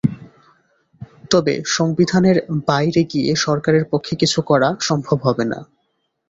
[1.31, 2.37] তবে সংবিধানের
[2.67, 5.59] বাইরে গিয়ে সরকারের পক্ষে কিছু করা সম্ভব হবে না।